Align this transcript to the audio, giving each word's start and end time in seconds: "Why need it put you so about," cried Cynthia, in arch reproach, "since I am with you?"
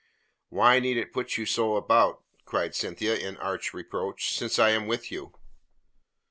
"Why 0.49 0.79
need 0.79 0.97
it 0.97 1.13
put 1.13 1.37
you 1.37 1.45
so 1.45 1.75
about," 1.75 2.23
cried 2.43 2.73
Cynthia, 2.73 3.15
in 3.15 3.37
arch 3.37 3.71
reproach, 3.71 4.33
"since 4.35 4.57
I 4.57 4.71
am 4.71 4.87
with 4.87 5.11
you?" 5.11 5.31